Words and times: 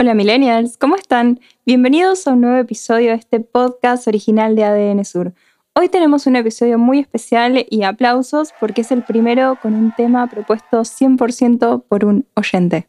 Hola 0.00 0.14
millennials, 0.14 0.78
¿cómo 0.78 0.96
están? 0.96 1.40
Bienvenidos 1.66 2.26
a 2.26 2.32
un 2.32 2.40
nuevo 2.40 2.56
episodio 2.56 3.10
de 3.10 3.16
este 3.16 3.38
podcast 3.38 4.08
original 4.08 4.56
de 4.56 4.64
ADN 4.64 5.04
Sur. 5.04 5.34
Hoy 5.74 5.90
tenemos 5.90 6.26
un 6.26 6.36
episodio 6.36 6.78
muy 6.78 7.00
especial 7.00 7.66
y 7.68 7.82
aplausos 7.82 8.54
porque 8.58 8.80
es 8.80 8.92
el 8.92 9.02
primero 9.02 9.58
con 9.60 9.74
un 9.74 9.92
tema 9.94 10.26
propuesto 10.26 10.80
100% 10.80 11.84
por 11.86 12.06
un 12.06 12.24
oyente. 12.34 12.88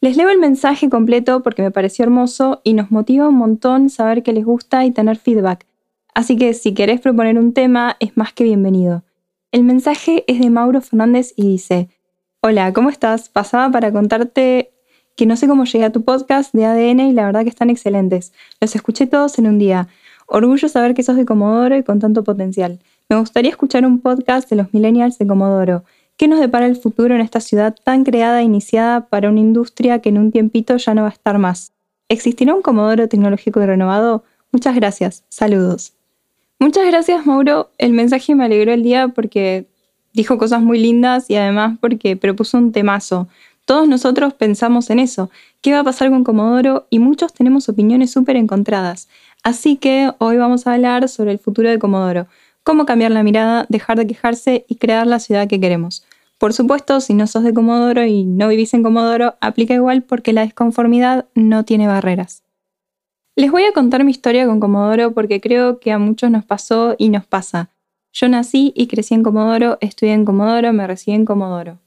Les 0.00 0.16
leo 0.16 0.28
el 0.28 0.40
mensaje 0.40 0.90
completo 0.90 1.44
porque 1.44 1.62
me 1.62 1.70
pareció 1.70 2.04
hermoso 2.04 2.62
y 2.64 2.74
nos 2.74 2.90
motiva 2.90 3.28
un 3.28 3.36
montón 3.36 3.88
saber 3.88 4.24
que 4.24 4.32
les 4.32 4.44
gusta 4.44 4.84
y 4.84 4.90
tener 4.90 5.18
feedback. 5.18 5.66
Así 6.14 6.36
que 6.36 6.52
si 6.52 6.74
querés 6.74 7.00
proponer 7.00 7.38
un 7.38 7.52
tema, 7.52 7.96
es 8.00 8.16
más 8.16 8.32
que 8.32 8.42
bienvenido. 8.42 9.04
El 9.52 9.62
mensaje 9.62 10.24
es 10.26 10.40
de 10.40 10.50
Mauro 10.50 10.80
Fernández 10.80 11.32
y 11.36 11.46
dice, 11.46 11.90
Hola, 12.40 12.72
¿cómo 12.72 12.90
estás? 12.90 13.28
Pasaba 13.28 13.70
para 13.70 13.92
contarte 13.92 14.72
que 15.18 15.26
no 15.26 15.36
sé 15.36 15.48
cómo 15.48 15.64
llegué 15.64 15.84
a 15.84 15.90
tu 15.90 16.04
podcast 16.04 16.54
de 16.54 16.64
ADN 16.64 17.00
y 17.00 17.12
la 17.12 17.26
verdad 17.26 17.42
que 17.42 17.48
están 17.48 17.70
excelentes. 17.70 18.32
Los 18.60 18.76
escuché 18.76 19.08
todos 19.08 19.36
en 19.40 19.48
un 19.48 19.58
día. 19.58 19.88
Orgullo 20.28 20.68
saber 20.68 20.94
que 20.94 21.02
sos 21.02 21.16
de 21.16 21.24
Comodoro 21.24 21.76
y 21.76 21.82
con 21.82 21.98
tanto 21.98 22.22
potencial. 22.22 22.78
Me 23.08 23.18
gustaría 23.18 23.50
escuchar 23.50 23.84
un 23.84 23.98
podcast 23.98 24.48
de 24.48 24.54
los 24.54 24.72
millennials 24.72 25.18
de 25.18 25.26
Comodoro. 25.26 25.82
¿Qué 26.16 26.28
nos 26.28 26.38
depara 26.38 26.66
el 26.66 26.76
futuro 26.76 27.16
en 27.16 27.20
esta 27.20 27.40
ciudad 27.40 27.74
tan 27.82 28.04
creada 28.04 28.42
e 28.42 28.44
iniciada 28.44 29.08
para 29.08 29.28
una 29.28 29.40
industria 29.40 30.00
que 30.00 30.10
en 30.10 30.18
un 30.18 30.30
tiempito 30.30 30.76
ya 30.76 30.94
no 30.94 31.02
va 31.02 31.08
a 31.08 31.12
estar 31.12 31.36
más? 31.38 31.72
¿Existirá 32.08 32.54
un 32.54 32.62
Comodoro 32.62 33.08
tecnológico 33.08 33.60
y 33.60 33.66
renovado? 33.66 34.22
Muchas 34.52 34.76
gracias. 34.76 35.24
Saludos. 35.28 35.94
Muchas 36.60 36.86
gracias, 36.86 37.26
Mauro. 37.26 37.70
El 37.76 37.92
mensaje 37.92 38.36
me 38.36 38.44
alegró 38.44 38.72
el 38.72 38.84
día 38.84 39.08
porque 39.08 39.66
dijo 40.12 40.38
cosas 40.38 40.62
muy 40.62 40.78
lindas 40.78 41.28
y 41.28 41.34
además 41.36 41.76
porque 41.80 42.16
propuso 42.16 42.56
un 42.58 42.70
temazo. 42.70 43.26
Todos 43.68 43.86
nosotros 43.86 44.32
pensamos 44.32 44.88
en 44.88 44.98
eso, 44.98 45.28
qué 45.60 45.74
va 45.74 45.80
a 45.80 45.84
pasar 45.84 46.08
con 46.08 46.24
Comodoro 46.24 46.86
y 46.88 47.00
muchos 47.00 47.34
tenemos 47.34 47.68
opiniones 47.68 48.10
súper 48.10 48.36
encontradas. 48.36 49.10
Así 49.42 49.76
que 49.76 50.10
hoy 50.16 50.38
vamos 50.38 50.66
a 50.66 50.72
hablar 50.72 51.06
sobre 51.10 51.32
el 51.32 51.38
futuro 51.38 51.68
de 51.68 51.78
Comodoro, 51.78 52.28
cómo 52.62 52.86
cambiar 52.86 53.10
la 53.10 53.22
mirada, 53.22 53.66
dejar 53.68 53.98
de 53.98 54.06
quejarse 54.06 54.64
y 54.68 54.76
crear 54.76 55.06
la 55.06 55.18
ciudad 55.18 55.48
que 55.48 55.60
queremos. 55.60 56.06
Por 56.38 56.54
supuesto, 56.54 57.02
si 57.02 57.12
no 57.12 57.26
sos 57.26 57.44
de 57.44 57.52
Comodoro 57.52 58.06
y 58.06 58.24
no 58.24 58.48
vivís 58.48 58.72
en 58.72 58.82
Comodoro, 58.82 59.34
aplica 59.42 59.74
igual 59.74 60.00
porque 60.00 60.32
la 60.32 60.46
desconformidad 60.46 61.26
no 61.34 61.66
tiene 61.66 61.88
barreras. 61.88 62.44
Les 63.36 63.50
voy 63.50 63.64
a 63.64 63.72
contar 63.72 64.02
mi 64.02 64.12
historia 64.12 64.46
con 64.46 64.60
Comodoro 64.60 65.12
porque 65.12 65.42
creo 65.42 65.78
que 65.78 65.92
a 65.92 65.98
muchos 65.98 66.30
nos 66.30 66.46
pasó 66.46 66.94
y 66.96 67.10
nos 67.10 67.26
pasa. 67.26 67.68
Yo 68.14 68.30
nací 68.30 68.72
y 68.74 68.86
crecí 68.86 69.12
en 69.12 69.22
Comodoro, 69.22 69.76
estudié 69.82 70.14
en 70.14 70.24
Comodoro, 70.24 70.72
me 70.72 70.86
recibí 70.86 71.14
en 71.14 71.26
Comodoro. 71.26 71.80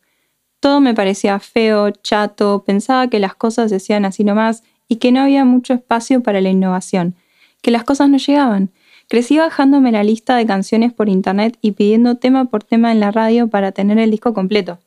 Todo 0.61 0.79
me 0.79 0.93
parecía 0.93 1.39
feo, 1.39 1.89
chato, 1.89 2.63
pensaba 2.63 3.07
que 3.07 3.19
las 3.19 3.33
cosas 3.33 3.71
se 3.71 3.77
hacían 3.77 4.05
así 4.05 4.23
nomás 4.23 4.61
y 4.87 4.97
que 4.97 5.11
no 5.11 5.21
había 5.21 5.43
mucho 5.43 5.73
espacio 5.73 6.21
para 6.21 6.39
la 6.39 6.49
innovación, 6.49 7.15
que 7.63 7.71
las 7.71 7.83
cosas 7.83 8.09
no 8.09 8.17
llegaban. 8.17 8.69
Crecí 9.09 9.39
bajándome 9.39 9.91
la 9.91 10.03
lista 10.03 10.35
de 10.35 10.45
canciones 10.45 10.93
por 10.93 11.09
internet 11.09 11.57
y 11.61 11.71
pidiendo 11.71 12.15
tema 12.15 12.45
por 12.45 12.63
tema 12.63 12.91
en 12.91 12.99
la 12.99 13.09
radio 13.09 13.47
para 13.47 13.71
tener 13.71 13.97
el 13.97 14.11
disco 14.11 14.35
completo. 14.35 14.77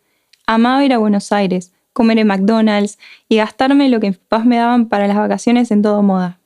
Amaba 0.46 0.84
ir 0.84 0.92
a 0.92 0.98
Buenos 0.98 1.32
Aires, 1.32 1.72
comer 1.92 2.20
en 2.20 2.28
McDonald's 2.28 2.98
y 3.28 3.36
gastarme 3.36 3.88
lo 3.88 3.98
que 3.98 4.10
mis 4.10 4.18
papás 4.18 4.46
me 4.46 4.58
daban 4.58 4.88
para 4.88 5.08
las 5.08 5.16
vacaciones 5.16 5.72
en 5.72 5.82
todo 5.82 6.02
moda. 6.02 6.38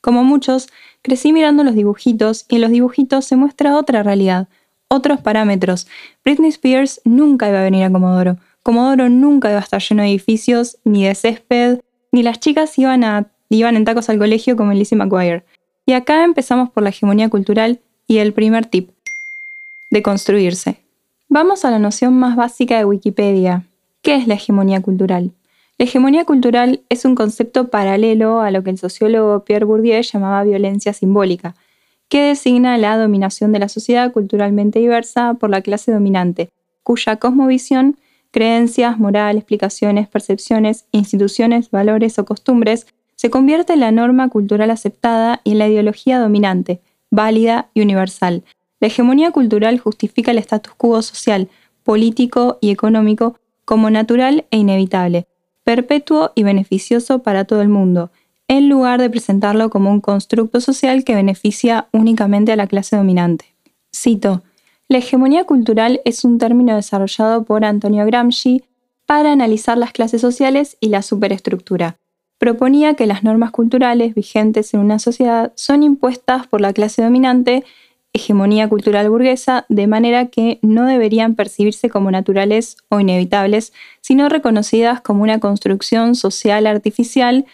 Como 0.00 0.22
muchos, 0.22 0.68
crecí 1.02 1.32
mirando 1.32 1.64
los 1.64 1.74
dibujitos 1.74 2.46
y 2.48 2.56
en 2.56 2.60
los 2.60 2.70
dibujitos 2.70 3.24
se 3.24 3.34
muestra 3.34 3.76
otra 3.76 4.04
realidad, 4.04 4.46
otros 4.94 5.20
parámetros. 5.20 5.86
Britney 6.24 6.50
Spears 6.50 7.00
nunca 7.04 7.48
iba 7.48 7.60
a 7.60 7.64
venir 7.64 7.84
a 7.84 7.90
Comodoro. 7.90 8.36
Comodoro 8.62 9.08
nunca 9.08 9.50
iba 9.50 9.58
a 9.58 9.62
estar 9.62 9.82
lleno 9.82 10.02
de 10.02 10.08
edificios, 10.08 10.78
ni 10.84 11.04
de 11.04 11.14
césped, 11.14 11.80
ni 12.12 12.22
las 12.22 12.40
chicas 12.40 12.78
iban, 12.78 13.04
a, 13.04 13.26
iban 13.50 13.76
en 13.76 13.84
tacos 13.84 14.08
al 14.08 14.18
colegio 14.18 14.56
como 14.56 14.72
Lizzie 14.72 14.96
McGuire. 14.96 15.44
Y 15.84 15.92
acá 15.92 16.24
empezamos 16.24 16.70
por 16.70 16.82
la 16.82 16.90
hegemonía 16.90 17.28
cultural 17.28 17.80
y 18.06 18.18
el 18.18 18.32
primer 18.32 18.66
tip, 18.66 18.90
de 19.90 20.02
construirse. 20.02 20.80
Vamos 21.28 21.64
a 21.64 21.70
la 21.70 21.78
noción 21.78 22.14
más 22.14 22.36
básica 22.36 22.78
de 22.78 22.84
Wikipedia. 22.84 23.66
¿Qué 24.02 24.14
es 24.14 24.26
la 24.26 24.34
hegemonía 24.34 24.80
cultural? 24.80 25.32
La 25.76 25.86
hegemonía 25.86 26.24
cultural 26.24 26.82
es 26.88 27.04
un 27.04 27.16
concepto 27.16 27.68
paralelo 27.68 28.40
a 28.40 28.50
lo 28.50 28.62
que 28.62 28.70
el 28.70 28.78
sociólogo 28.78 29.44
Pierre 29.44 29.64
Bourdieu 29.64 30.00
llamaba 30.02 30.44
violencia 30.44 30.92
simbólica, 30.92 31.56
que 32.14 32.22
designa 32.22 32.78
la 32.78 32.96
dominación 32.96 33.50
de 33.50 33.58
la 33.58 33.68
sociedad 33.68 34.12
culturalmente 34.12 34.78
diversa 34.78 35.34
por 35.34 35.50
la 35.50 35.62
clase 35.62 35.90
dominante, 35.90 36.48
cuya 36.84 37.16
cosmovisión, 37.16 37.96
creencias, 38.30 39.00
moral, 39.00 39.36
explicaciones, 39.36 40.06
percepciones, 40.06 40.84
instituciones, 40.92 41.72
valores 41.72 42.16
o 42.20 42.24
costumbres 42.24 42.86
se 43.16 43.30
convierte 43.30 43.72
en 43.72 43.80
la 43.80 43.90
norma 43.90 44.28
cultural 44.28 44.70
aceptada 44.70 45.40
y 45.42 45.50
en 45.50 45.58
la 45.58 45.66
ideología 45.66 46.20
dominante, 46.20 46.80
válida 47.10 47.68
y 47.74 47.82
universal. 47.82 48.44
La 48.78 48.86
hegemonía 48.86 49.32
cultural 49.32 49.80
justifica 49.80 50.30
el 50.30 50.38
status 50.38 50.74
quo 50.76 51.02
social, 51.02 51.48
político 51.82 52.58
y 52.60 52.70
económico 52.70 53.40
como 53.64 53.90
natural 53.90 54.44
e 54.52 54.58
inevitable, 54.58 55.26
perpetuo 55.64 56.30
y 56.36 56.44
beneficioso 56.44 57.24
para 57.24 57.44
todo 57.44 57.60
el 57.60 57.70
mundo, 57.70 58.12
en 58.48 58.68
lugar 58.68 59.00
de 59.00 59.10
presentarlo 59.10 59.70
como 59.70 59.90
un 59.90 60.00
constructo 60.00 60.60
social 60.60 61.04
que 61.04 61.14
beneficia 61.14 61.88
únicamente 61.92 62.52
a 62.52 62.56
la 62.56 62.66
clase 62.66 62.96
dominante. 62.96 63.54
Cito, 63.94 64.42
la 64.88 64.98
hegemonía 64.98 65.44
cultural 65.44 66.00
es 66.04 66.24
un 66.24 66.38
término 66.38 66.76
desarrollado 66.76 67.44
por 67.44 67.64
Antonio 67.64 68.04
Gramsci 68.04 68.64
para 69.06 69.32
analizar 69.32 69.78
las 69.78 69.92
clases 69.92 70.20
sociales 70.20 70.76
y 70.80 70.88
la 70.88 71.02
superestructura. 71.02 71.96
Proponía 72.38 72.94
que 72.94 73.06
las 73.06 73.22
normas 73.22 73.50
culturales 73.50 74.14
vigentes 74.14 74.74
en 74.74 74.80
una 74.80 74.98
sociedad 74.98 75.52
son 75.54 75.82
impuestas 75.82 76.46
por 76.46 76.60
la 76.60 76.72
clase 76.72 77.02
dominante, 77.02 77.64
hegemonía 78.12 78.68
cultural 78.68 79.08
burguesa, 79.08 79.64
de 79.68 79.86
manera 79.86 80.26
que 80.26 80.58
no 80.62 80.84
deberían 80.84 81.34
percibirse 81.34 81.88
como 81.88 82.10
naturales 82.10 82.76
o 82.88 83.00
inevitables, 83.00 83.72
sino 84.00 84.28
reconocidas 84.28 85.00
como 85.00 85.22
una 85.22 85.40
construcción 85.40 86.14
social 86.14 86.66
artificial 86.66 87.46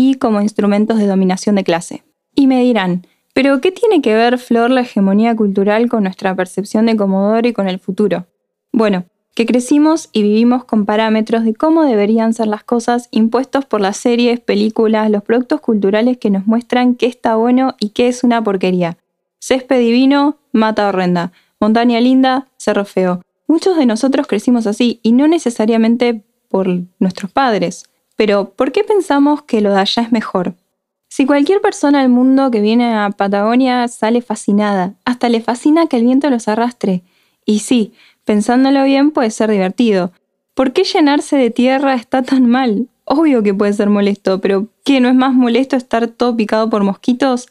y 0.00 0.14
como 0.14 0.40
instrumentos 0.40 0.96
de 0.98 1.08
dominación 1.08 1.56
de 1.56 1.64
clase. 1.64 2.04
Y 2.32 2.46
me 2.46 2.62
dirán, 2.62 3.04
¿pero 3.34 3.60
qué 3.60 3.72
tiene 3.72 4.00
que 4.00 4.14
ver, 4.14 4.38
Flor, 4.38 4.70
la 4.70 4.82
hegemonía 4.82 5.34
cultural 5.34 5.88
con 5.88 6.04
nuestra 6.04 6.36
percepción 6.36 6.86
de 6.86 6.96
Comodoro 6.96 7.48
y 7.48 7.52
con 7.52 7.66
el 7.66 7.80
futuro? 7.80 8.26
Bueno, 8.70 9.06
que 9.34 9.44
crecimos 9.44 10.08
y 10.12 10.22
vivimos 10.22 10.62
con 10.62 10.86
parámetros 10.86 11.42
de 11.42 11.52
cómo 11.52 11.82
deberían 11.82 12.32
ser 12.32 12.46
las 12.46 12.62
cosas 12.62 13.08
impuestos 13.10 13.64
por 13.64 13.80
las 13.80 13.96
series, 13.96 14.38
películas, 14.38 15.10
los 15.10 15.24
productos 15.24 15.60
culturales 15.60 16.16
que 16.16 16.30
nos 16.30 16.46
muestran 16.46 16.94
qué 16.94 17.06
está 17.06 17.34
bueno 17.34 17.74
y 17.80 17.88
qué 17.88 18.06
es 18.06 18.22
una 18.22 18.40
porquería. 18.44 18.98
Césped 19.40 19.80
divino, 19.80 20.36
mata 20.52 20.88
horrenda. 20.88 21.32
Montaña 21.58 22.00
linda, 22.00 22.46
cerro 22.56 22.84
feo. 22.84 23.22
Muchos 23.48 23.76
de 23.76 23.86
nosotros 23.86 24.28
crecimos 24.28 24.68
así 24.68 25.00
y 25.02 25.10
no 25.10 25.26
necesariamente 25.26 26.22
por 26.48 26.68
nuestros 27.00 27.32
padres. 27.32 27.82
Pero, 28.18 28.50
¿por 28.50 28.72
qué 28.72 28.82
pensamos 28.82 29.42
que 29.42 29.60
lo 29.60 29.72
de 29.72 29.78
allá 29.78 30.02
es 30.02 30.10
mejor? 30.10 30.54
Si 31.08 31.24
cualquier 31.24 31.60
persona 31.60 32.00
del 32.00 32.08
mundo 32.08 32.50
que 32.50 32.60
viene 32.60 32.92
a 32.92 33.10
Patagonia 33.10 33.86
sale 33.86 34.22
fascinada, 34.22 34.94
hasta 35.04 35.28
le 35.28 35.40
fascina 35.40 35.86
que 35.86 35.98
el 35.98 36.02
viento 36.02 36.28
los 36.28 36.48
arrastre. 36.48 37.04
Y 37.46 37.60
sí, 37.60 37.92
pensándolo 38.24 38.82
bien 38.82 39.12
puede 39.12 39.30
ser 39.30 39.52
divertido. 39.52 40.10
¿Por 40.54 40.72
qué 40.72 40.82
llenarse 40.82 41.36
de 41.36 41.50
tierra 41.50 41.94
está 41.94 42.24
tan 42.24 42.48
mal? 42.48 42.88
Obvio 43.04 43.44
que 43.44 43.54
puede 43.54 43.72
ser 43.72 43.88
molesto, 43.88 44.40
pero 44.40 44.66
¿qué 44.84 45.00
no 45.00 45.08
es 45.08 45.14
más 45.14 45.32
molesto 45.32 45.76
estar 45.76 46.08
todo 46.08 46.36
picado 46.36 46.68
por 46.68 46.82
mosquitos? 46.82 47.46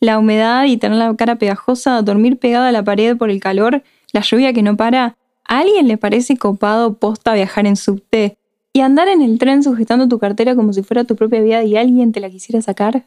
La 0.00 0.18
humedad 0.18 0.64
y 0.64 0.78
tener 0.78 0.98
la 0.98 1.14
cara 1.14 1.36
pegajosa, 1.36 2.02
dormir 2.02 2.40
pegada 2.40 2.70
a 2.70 2.72
la 2.72 2.82
pared 2.82 3.16
por 3.16 3.30
el 3.30 3.38
calor, 3.38 3.84
la 4.12 4.22
lluvia 4.22 4.52
que 4.52 4.64
no 4.64 4.76
para. 4.76 5.16
¿A 5.44 5.60
alguien 5.60 5.86
le 5.86 5.96
parece 5.96 6.36
copado 6.36 6.94
posta 6.94 7.34
viajar 7.34 7.68
en 7.68 7.76
subte? 7.76 8.37
¿Y 8.72 8.80
andar 8.80 9.08
en 9.08 9.22
el 9.22 9.38
tren 9.38 9.62
sujetando 9.62 10.08
tu 10.08 10.18
cartera 10.18 10.54
como 10.54 10.72
si 10.72 10.82
fuera 10.82 11.04
tu 11.04 11.16
propia 11.16 11.40
vida 11.40 11.64
y 11.64 11.76
alguien 11.76 12.12
te 12.12 12.20
la 12.20 12.30
quisiera 12.30 12.62
sacar? 12.62 13.06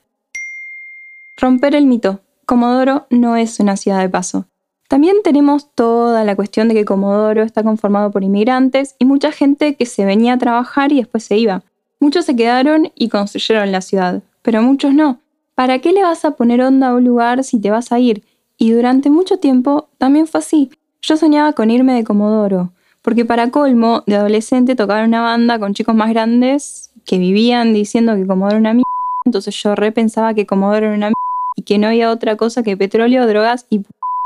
Romper 1.37 1.75
el 1.75 1.85
mito. 1.85 2.21
Comodoro 2.45 3.07
no 3.09 3.37
es 3.37 3.59
una 3.59 3.77
ciudad 3.77 3.99
de 3.99 4.09
paso. 4.09 4.45
También 4.87 5.17
tenemos 5.23 5.73
toda 5.73 6.25
la 6.25 6.35
cuestión 6.35 6.67
de 6.67 6.73
que 6.73 6.83
Comodoro 6.83 7.43
está 7.43 7.63
conformado 7.63 8.11
por 8.11 8.25
inmigrantes 8.25 8.95
y 8.99 9.05
mucha 9.05 9.31
gente 9.31 9.75
que 9.75 9.85
se 9.85 10.03
venía 10.03 10.33
a 10.33 10.37
trabajar 10.37 10.91
y 10.91 10.97
después 10.97 11.23
se 11.23 11.37
iba. 11.37 11.63
Muchos 12.01 12.25
se 12.25 12.35
quedaron 12.35 12.91
y 12.95 13.07
construyeron 13.07 13.71
la 13.71 13.79
ciudad, 13.79 14.21
pero 14.41 14.61
muchos 14.61 14.93
no. 14.93 15.21
¿Para 15.55 15.79
qué 15.79 15.93
le 15.93 16.03
vas 16.03 16.25
a 16.25 16.31
poner 16.31 16.61
onda 16.61 16.89
a 16.89 16.95
un 16.95 17.05
lugar 17.05 17.43
si 17.43 17.61
te 17.61 17.71
vas 17.71 17.91
a 17.91 17.99
ir? 17.99 18.23
Y 18.57 18.71
durante 18.71 19.09
mucho 19.09 19.37
tiempo 19.37 19.87
también 19.97 20.27
fue 20.27 20.39
así. 20.39 20.71
Yo 21.01 21.15
soñaba 21.15 21.53
con 21.53 21.71
irme 21.71 21.93
de 21.93 22.03
Comodoro, 22.03 22.73
porque 23.01 23.25
para 23.25 23.49
colmo, 23.51 24.03
de 24.07 24.15
adolescente 24.15 24.75
tocaba 24.75 25.03
una 25.03 25.21
banda 25.21 25.59
con 25.59 25.73
chicos 25.73 25.95
más 25.95 26.09
grandes 26.09 26.91
que 27.05 27.17
vivían 27.17 27.73
diciendo 27.73 28.15
que 28.15 28.27
Comodoro 28.27 28.57
era 28.57 28.59
una 28.59 28.73
mierda, 28.73 28.89
entonces 29.25 29.55
yo 29.61 29.75
repensaba 29.75 30.33
que 30.33 30.45
Comodoro 30.45 30.87
era 30.87 30.95
una 30.95 31.07
mierda 31.07 31.15
y 31.55 31.63
que 31.63 31.77
no 31.77 31.87
había 31.87 32.11
otra 32.11 32.37
cosa 32.37 32.63
que 32.63 32.77
petróleo, 32.77 33.27
drogas 33.27 33.65
y 33.69 33.81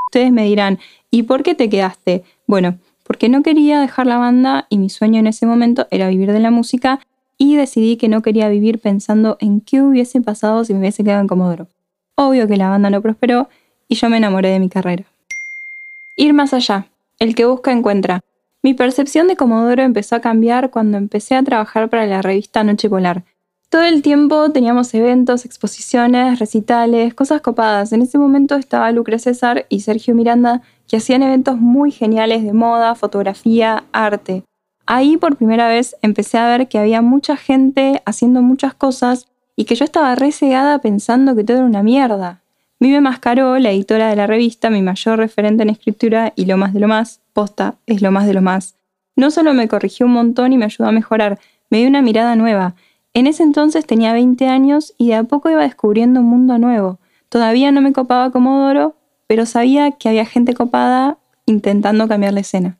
ustedes 0.07 0.31
me 0.31 0.43
dirán, 0.45 0.79
¿y 1.09 1.23
por 1.23 1.43
qué 1.43 1.55
te 1.55 1.69
quedaste? 1.69 2.23
Bueno, 2.47 2.79
porque 3.03 3.29
no 3.29 3.43
quería 3.43 3.79
dejar 3.79 4.07
la 4.07 4.17
banda 4.17 4.67
y 4.69 4.77
mi 4.77 4.89
sueño 4.89 5.19
en 5.19 5.27
ese 5.27 5.45
momento 5.45 5.87
era 5.91 6.09
vivir 6.09 6.31
de 6.31 6.39
la 6.39 6.51
música 6.51 6.99
y 7.37 7.55
decidí 7.55 7.97
que 7.97 8.07
no 8.07 8.21
quería 8.21 8.49
vivir 8.49 8.79
pensando 8.79 9.37
en 9.39 9.61
qué 9.61 9.81
hubiese 9.81 10.21
pasado 10.21 10.63
si 10.65 10.73
me 10.73 10.79
hubiese 10.79 11.03
quedado 11.03 11.21
en 11.21 11.27
Comodoro. 11.27 11.67
Obvio 12.15 12.47
que 12.47 12.57
la 12.57 12.69
banda 12.69 12.89
no 12.89 13.01
prosperó 13.01 13.49
y 13.87 13.95
yo 13.95 14.09
me 14.09 14.17
enamoré 14.17 14.49
de 14.49 14.59
mi 14.59 14.69
carrera. 14.69 15.05
Ir 16.15 16.33
más 16.33 16.53
allá. 16.53 16.87
El 17.19 17.35
que 17.35 17.45
busca 17.45 17.71
encuentra. 17.71 18.21
Mi 18.65 18.73
percepción 18.73 19.27
de 19.27 19.35
Comodoro 19.35 19.83
empezó 19.83 20.15
a 20.15 20.21
cambiar 20.21 20.71
cuando 20.71 20.97
empecé 20.97 21.35
a 21.35 21.43
trabajar 21.43 21.87
para 21.87 22.07
la 22.07 22.23
revista 22.23 22.63
Noche 22.63 22.89
Polar. 22.89 23.23
Todo 23.69 23.83
el 23.83 24.01
tiempo 24.01 24.51
teníamos 24.51 24.91
eventos, 24.95 25.45
exposiciones, 25.45 26.39
recitales, 26.39 27.13
cosas 27.13 27.41
copadas. 27.41 27.93
En 27.93 28.01
ese 28.01 28.17
momento 28.17 28.55
estaba 28.55 28.91
Lucre 28.91 29.19
César 29.19 29.67
y 29.69 29.81
Sergio 29.81 30.15
Miranda, 30.15 30.63
que 30.87 30.97
hacían 30.97 31.21
eventos 31.21 31.57
muy 31.57 31.91
geniales 31.91 32.43
de 32.43 32.53
moda, 32.53 32.95
fotografía, 32.95 33.83
arte. 33.91 34.41
Ahí 34.87 35.17
por 35.17 35.35
primera 35.35 35.67
vez 35.67 35.95
empecé 36.01 36.39
a 36.39 36.47
ver 36.47 36.67
que 36.67 36.79
había 36.79 37.03
mucha 37.03 37.37
gente 37.37 38.01
haciendo 38.07 38.41
muchas 38.41 38.73
cosas 38.73 39.27
y 39.55 39.65
que 39.65 39.75
yo 39.75 39.85
estaba 39.85 40.15
re 40.15 40.31
pensando 40.81 41.35
que 41.35 41.43
todo 41.43 41.57
era 41.57 41.67
una 41.67 41.83
mierda. 41.83 42.41
Vive 42.79 43.01
Mascaró, 43.01 43.57
la 43.59 43.71
editora 43.71 44.09
de 44.09 44.15
la 44.15 44.27
revista, 44.27 44.69
mi 44.69 44.81
mayor 44.81 45.19
referente 45.19 45.63
en 45.63 45.69
escritura 45.69 46.33
y 46.35 46.45
lo 46.45 46.57
más 46.57 46.73
de 46.73 46.79
lo 46.79 46.87
más, 46.87 47.21
posta, 47.33 47.75
es 47.85 48.01
lo 48.01 48.11
más 48.11 48.27
de 48.27 48.33
lo 48.33 48.41
más. 48.41 48.75
No 49.15 49.31
solo 49.31 49.53
me 49.53 49.67
corrigió 49.67 50.05
un 50.05 50.13
montón 50.13 50.53
y 50.53 50.57
me 50.57 50.65
ayudó 50.65 50.89
a 50.89 50.91
mejorar, 50.91 51.39
me 51.69 51.79
dio 51.79 51.87
una 51.87 52.01
mirada 52.01 52.35
nueva. 52.35 52.75
En 53.13 53.27
ese 53.27 53.43
entonces 53.43 53.85
tenía 53.85 54.13
20 54.13 54.47
años 54.47 54.93
y 54.97 55.07
de 55.07 55.15
a 55.15 55.23
poco 55.23 55.49
iba 55.49 55.63
descubriendo 55.63 56.19
un 56.19 56.27
mundo 56.27 56.57
nuevo. 56.57 56.99
Todavía 57.29 57.71
no 57.71 57.81
me 57.81 57.93
copaba 57.93 58.31
como 58.31 58.59
Doro, 58.59 58.95
pero 59.27 59.45
sabía 59.45 59.91
que 59.91 60.09
había 60.09 60.25
gente 60.25 60.53
copada 60.53 61.17
intentando 61.45 62.07
cambiar 62.07 62.33
la 62.33 62.41
escena 62.41 62.77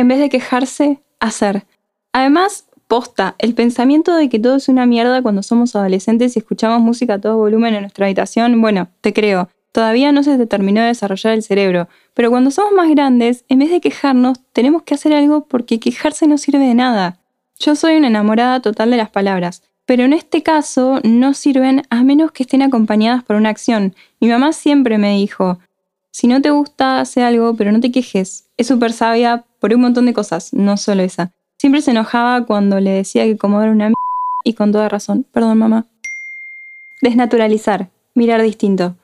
en 0.00 0.08
vez 0.08 0.18
de 0.18 0.28
quejarse, 0.28 1.00
hacer. 1.20 1.66
Además, 2.12 2.64
posta, 2.90 3.36
el 3.38 3.54
pensamiento 3.54 4.16
de 4.16 4.28
que 4.28 4.40
todo 4.40 4.56
es 4.56 4.68
una 4.68 4.84
mierda 4.84 5.22
cuando 5.22 5.44
somos 5.44 5.76
adolescentes 5.76 6.34
y 6.34 6.40
escuchamos 6.40 6.80
música 6.80 7.14
a 7.14 7.20
todo 7.20 7.36
volumen 7.36 7.72
en 7.74 7.82
nuestra 7.82 8.06
habitación, 8.06 8.60
bueno, 8.60 8.88
te 9.00 9.12
creo, 9.12 9.48
todavía 9.70 10.10
no 10.10 10.24
se 10.24 10.44
terminó 10.46 10.80
de 10.80 10.88
desarrollar 10.88 11.34
el 11.34 11.44
cerebro, 11.44 11.88
pero 12.14 12.30
cuando 12.30 12.50
somos 12.50 12.72
más 12.72 12.90
grandes, 12.90 13.44
en 13.48 13.60
vez 13.60 13.70
de 13.70 13.80
quejarnos, 13.80 14.40
tenemos 14.52 14.82
que 14.82 14.94
hacer 14.94 15.12
algo 15.12 15.46
porque 15.46 15.78
quejarse 15.78 16.26
no 16.26 16.36
sirve 16.36 16.66
de 16.66 16.74
nada. 16.74 17.18
Yo 17.60 17.76
soy 17.76 17.94
una 17.94 18.08
enamorada 18.08 18.60
total 18.60 18.90
de 18.90 18.96
las 18.96 19.10
palabras, 19.10 19.62
pero 19.86 20.02
en 20.02 20.12
este 20.12 20.42
caso 20.42 20.98
no 21.04 21.32
sirven 21.32 21.82
a 21.90 22.02
menos 22.02 22.32
que 22.32 22.42
estén 22.42 22.60
acompañadas 22.60 23.22
por 23.22 23.36
una 23.36 23.50
acción. 23.50 23.94
Mi 24.18 24.26
mamá 24.26 24.52
siempre 24.52 24.98
me 24.98 25.14
dijo, 25.14 25.60
si 26.10 26.26
no 26.26 26.42
te 26.42 26.50
gusta, 26.50 26.98
hace 26.98 27.22
algo, 27.22 27.54
pero 27.54 27.70
no 27.70 27.78
te 27.78 27.92
quejes. 27.92 28.48
Es 28.56 28.66
súper 28.66 28.92
sabia 28.92 29.44
por 29.60 29.72
un 29.72 29.80
montón 29.80 30.06
de 30.06 30.12
cosas, 30.12 30.52
no 30.52 30.76
solo 30.76 31.04
esa. 31.04 31.30
Siempre 31.60 31.82
se 31.82 31.90
enojaba 31.90 32.46
cuando 32.46 32.80
le 32.80 32.88
decía 32.88 33.26
que 33.26 33.36
como 33.36 33.60
era 33.60 33.70
una 33.70 33.88
m 33.88 33.94
y 34.44 34.54
con 34.54 34.72
toda 34.72 34.88
razón. 34.88 35.26
Perdón, 35.30 35.58
mamá. 35.58 35.84
Desnaturalizar, 37.02 37.90
mirar 38.14 38.40
distinto. 38.40 38.96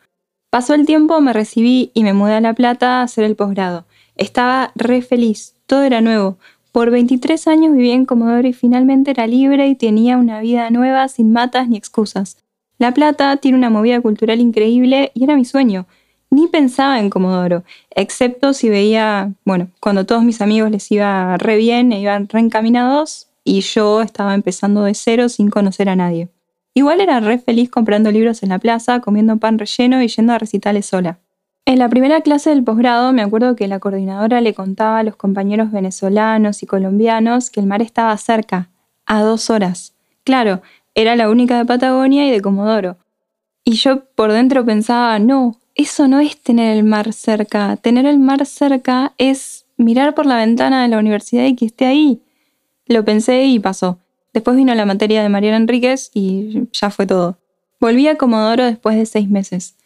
Pasó 0.49 0.73
el 0.73 0.87
tiempo, 0.87 1.21
me 1.21 1.35
recibí 1.35 1.91
y 1.93 2.03
me 2.03 2.15
mudé 2.15 2.33
a 2.33 2.41
La 2.41 2.55
Plata 2.55 3.01
a 3.01 3.03
hacer 3.03 3.25
el 3.25 3.37
posgrado. 3.37 3.85
Estaba 4.17 4.73
re 4.75 5.03
feliz, 5.03 5.55
todo 5.67 5.83
era 5.83 6.01
nuevo. 6.01 6.39
Por 6.73 6.91
23 6.91 7.47
años 7.47 7.77
viví 7.77 7.91
en 7.91 8.07
Comodoro 8.07 8.49
y 8.49 8.55
finalmente 8.55 9.11
era 9.11 9.27
libre 9.27 9.69
y 9.69 9.75
tenía 9.75 10.17
una 10.17 10.41
vida 10.41 10.71
nueva 10.71 11.09
sin 11.09 11.35
matas 11.35 11.69
ni 11.69 11.77
excusas. 11.77 12.39
La 12.79 12.95
Plata 12.95 13.37
tiene 13.37 13.59
una 13.59 13.69
movida 13.69 14.01
cultural 14.01 14.41
increíble 14.41 15.11
y 15.13 15.25
era 15.25 15.37
mi 15.37 15.45
sueño 15.45 15.87
ni 16.31 16.49
pensaba 16.49 16.99
en 16.99 17.11
Comodoro, 17.11 17.65
excepto 17.91 18.53
si 18.53 18.69
veía, 18.69 19.33
bueno, 19.45 19.69
cuando 19.81 20.07
todos 20.07 20.23
mis 20.23 20.41
amigos 20.41 20.71
les 20.71 20.91
iba 20.91 21.37
re 21.37 21.57
bien 21.57 21.93
e 21.93 22.01
iban 22.01 22.29
reencaminados 22.29 23.29
y 23.45 23.61
yo 23.61 24.03
estaba 24.03 24.35
empezando 24.35 24.83
de 24.83 24.95
cero 24.95 25.29
sin 25.29 25.51
conocer 25.51 25.89
a 25.89 25.97
nadie. 25.97 26.29
Igual 26.75 27.01
era 27.01 27.21
re 27.21 27.39
feliz 27.39 27.71
comprando 27.71 28.11
libros 28.11 28.43
en 28.43 28.51
la 28.51 28.59
plaza, 28.59 29.01
comiendo 29.01 29.39
pan 29.39 29.59
relleno 29.59 30.03
y 30.03 30.09
yendo 30.09 30.35
a 30.35 30.39
recitales 30.39 30.87
sola. 30.87 31.19
En 31.65 31.79
la 31.79 31.89
primera 31.89 32.21
clase 32.21 32.51
del 32.51 32.63
posgrado 32.63 33.13
me 33.13 33.23
acuerdo 33.23 33.57
que 33.57 33.67
la 33.67 33.81
coordinadora 33.81 34.41
le 34.41 34.55
contaba 34.55 34.99
a 34.99 35.03
los 35.03 35.17
compañeros 35.17 35.73
venezolanos 35.73 36.63
y 36.63 36.67
colombianos 36.67 37.51
que 37.51 37.61
el 37.61 37.67
mar 37.67 37.83
estaba 37.83 38.17
cerca, 38.19 38.69
a 39.07 39.23
dos 39.23 39.49
horas. 39.49 39.95
Claro, 40.23 40.61
era 40.95 41.17
la 41.17 41.31
única 41.31 41.57
de 41.59 41.65
Patagonia 41.65 42.27
y 42.27 42.31
de 42.31 42.41
Comodoro. 42.41 42.99
Y 43.65 43.73
yo 43.73 44.05
por 44.15 44.33
dentro 44.33 44.65
pensaba, 44.65 45.19
no, 45.19 45.57
eso 45.77 46.09
no 46.09 46.21
es 46.21 46.41
tener 46.41 46.75
el 46.75 46.85
mar 46.85 47.13
cerca. 47.13 47.77
Tener 47.77 48.07
el 48.07 48.19
mar 48.19 48.45
cerca 48.47 49.13
es 49.19 49.67
mirar 49.77 50.15
por 50.15 50.25
la 50.25 50.37
ventana 50.37 50.83
de 50.83 50.89
la 50.89 50.99
universidad 50.99 51.45
y 51.45 51.55
que 51.55 51.67
esté 51.67 51.85
ahí. 51.85 52.23
Lo 52.87 53.05
pensé 53.05 53.45
y 53.45 53.59
pasó. 53.61 53.99
Después 54.33 54.57
vino 54.57 54.75
la 54.75 54.87
materia 54.87 55.23
de 55.23 55.29
Mariana 55.29 55.59
Enríquez 55.59 56.11
y 56.15 56.69
ya 56.73 56.89
fue 56.89 57.07
todo. 57.07 57.39
Volví 57.79 58.09
a 58.09 58.17
Comodoro 58.17 58.65
después 58.65 58.97
de 58.97 59.05
seis 59.05 59.29
meses. 59.29 59.77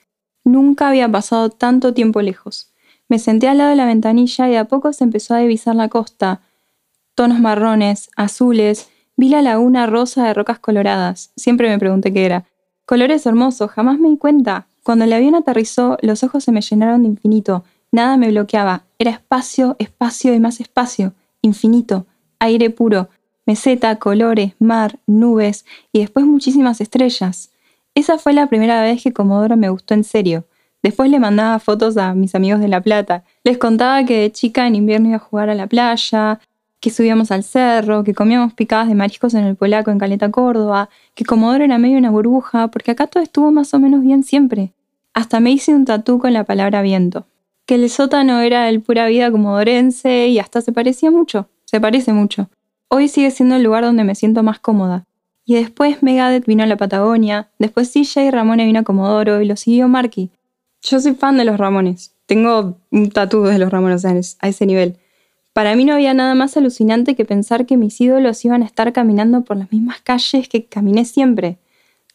Nunca 0.44 0.88
había 0.88 1.10
pasado 1.10 1.50
tanto 1.50 1.92
tiempo 1.92 2.22
lejos. 2.22 2.72
Me 3.08 3.18
senté 3.18 3.48
al 3.48 3.58
lado 3.58 3.70
de 3.70 3.76
la 3.76 3.86
ventanilla 3.86 4.48
y 4.48 4.54
a 4.54 4.66
poco 4.66 4.92
se 4.92 5.02
empezó 5.02 5.34
a 5.34 5.38
divisar 5.38 5.74
la 5.74 5.88
costa. 5.88 6.40
Tonos 7.16 7.40
marrones, 7.40 8.10
azules, 8.16 8.88
vi 9.16 9.28
la 9.28 9.42
laguna 9.42 9.86
rosa 9.86 10.24
de 10.24 10.34
rocas 10.34 10.60
coloradas. 10.60 11.32
Siempre 11.34 11.68
me 11.68 11.80
pregunté 11.80 12.12
qué 12.12 12.26
era. 12.26 12.44
Colores 12.86 13.26
hermosos, 13.26 13.72
jamás 13.72 13.98
me 13.98 14.08
di 14.08 14.18
cuenta. 14.18 14.68
Cuando 14.82 15.04
el 15.04 15.12
avión 15.12 15.34
aterrizó, 15.34 15.98
los 16.02 16.22
ojos 16.22 16.44
se 16.44 16.52
me 16.52 16.60
llenaron 16.60 17.02
de 17.02 17.08
infinito. 17.08 17.64
Nada 17.92 18.16
me 18.16 18.30
bloqueaba. 18.30 18.84
Era 18.98 19.10
espacio, 19.10 19.76
espacio 19.78 20.34
y 20.34 20.40
más 20.40 20.60
espacio. 20.60 21.14
Infinito. 21.42 22.06
Aire 22.38 22.70
puro. 22.70 23.08
Meseta, 23.46 23.96
colores, 23.96 24.54
mar, 24.58 24.98
nubes 25.06 25.64
y 25.92 26.00
después 26.00 26.24
muchísimas 26.24 26.80
estrellas. 26.80 27.50
Esa 27.94 28.18
fue 28.18 28.32
la 28.32 28.46
primera 28.46 28.80
vez 28.82 29.02
que 29.02 29.12
Comodoro 29.12 29.56
me 29.56 29.68
gustó 29.68 29.94
en 29.94 30.04
serio. 30.04 30.44
Después 30.82 31.10
le 31.10 31.18
mandaba 31.18 31.58
fotos 31.58 31.96
a 31.96 32.14
mis 32.14 32.34
amigos 32.34 32.60
de 32.60 32.68
La 32.68 32.80
Plata. 32.80 33.24
Les 33.44 33.58
contaba 33.58 34.04
que 34.04 34.20
de 34.20 34.32
chica 34.32 34.66
en 34.66 34.76
invierno 34.76 35.08
iba 35.08 35.16
a 35.16 35.20
jugar 35.20 35.50
a 35.50 35.54
la 35.54 35.66
playa, 35.66 36.40
que 36.80 36.90
subíamos 36.90 37.30
al 37.30 37.44
cerro, 37.44 38.04
que 38.04 38.14
comíamos 38.14 38.54
picadas 38.54 38.88
de 38.88 38.94
mariscos 38.94 39.34
en 39.34 39.44
el 39.44 39.54
polaco 39.54 39.90
en 39.90 39.98
Caleta, 39.98 40.30
Córdoba, 40.30 40.88
que 41.14 41.24
Comodoro 41.24 41.64
era 41.64 41.78
medio 41.78 41.98
una 41.98 42.10
burbuja, 42.10 42.68
porque 42.68 42.90
acá 42.90 43.06
todo 43.06 43.22
estuvo 43.22 43.52
más 43.52 43.72
o 43.74 43.78
menos 43.78 44.02
bien 44.02 44.24
siempre. 44.24 44.72
Hasta 45.12 45.40
me 45.40 45.50
hice 45.50 45.74
un 45.74 45.84
tatú 45.84 46.18
con 46.18 46.32
la 46.32 46.44
palabra 46.44 46.80
viento. 46.80 47.26
Que 47.66 47.74
el 47.74 47.88
sótano 47.90 48.40
era 48.40 48.68
el 48.68 48.80
pura 48.80 49.06
vida 49.06 49.30
comodorense 49.30 50.28
y 50.28 50.38
hasta 50.38 50.62
se 50.62 50.72
parecía 50.72 51.10
mucho, 51.10 51.48
se 51.66 51.80
parece 51.80 52.12
mucho. 52.14 52.48
Hoy 52.88 53.08
sigue 53.08 53.30
siendo 53.30 53.56
el 53.56 53.62
lugar 53.62 53.84
donde 53.84 54.02
me 54.02 54.14
siento 54.14 54.42
más 54.42 54.58
cómoda. 54.58 55.06
Y 55.44 55.54
después 55.54 56.02
Megadeth 56.02 56.46
vino 56.46 56.62
a 56.62 56.66
la 56.66 56.76
Patagonia, 56.76 57.50
después 57.58 57.92
CJ 57.92 58.30
Ramone 58.30 58.64
vino 58.64 58.80
a 58.80 58.84
Comodoro 58.84 59.42
y 59.42 59.46
lo 59.46 59.56
siguió 59.56 59.88
Marky. 59.88 60.30
Yo 60.82 60.98
soy 60.98 61.14
fan 61.14 61.36
de 61.36 61.44
los 61.44 61.58
Ramones. 61.58 62.14
Tengo 62.26 62.78
un 62.90 63.10
tatú 63.10 63.42
de 63.42 63.58
los 63.58 63.70
Ramones 63.70 64.04
a 64.04 64.48
ese 64.48 64.66
nivel. 64.66 64.96
Para 65.52 65.74
mí 65.74 65.84
no 65.84 65.94
había 65.94 66.14
nada 66.14 66.34
más 66.34 66.56
alucinante 66.56 67.16
que 67.16 67.24
pensar 67.24 67.66
que 67.66 67.76
mis 67.76 68.00
ídolos 68.00 68.44
iban 68.44 68.62
a 68.62 68.66
estar 68.66 68.92
caminando 68.92 69.42
por 69.42 69.56
las 69.56 69.72
mismas 69.72 70.00
calles 70.00 70.48
que 70.48 70.66
caminé 70.66 71.04
siempre. 71.04 71.58